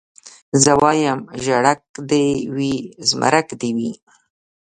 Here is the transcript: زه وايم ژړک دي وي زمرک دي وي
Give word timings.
زه 0.63 0.71
وايم 0.81 1.19
ژړک 1.43 1.81
دي 2.09 2.27
وي 2.55 2.73
زمرک 3.09 3.47
دي 3.59 3.69
وي 3.77 3.91